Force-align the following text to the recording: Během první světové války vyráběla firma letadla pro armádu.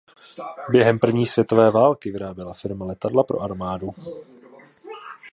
Během 0.71 0.99
první 0.99 1.25
světové 1.25 1.71
války 1.71 2.11
vyráběla 2.11 2.53
firma 2.53 2.85
letadla 2.85 3.23
pro 3.23 3.41
armádu. 3.41 3.91